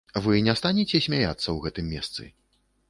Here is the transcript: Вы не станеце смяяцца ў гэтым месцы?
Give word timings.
Вы 0.27 0.35
не 0.47 0.55
станеце 0.61 1.03
смяяцца 1.07 1.45
ў 1.51 1.57
гэтым 1.67 1.85
месцы? 1.95 2.29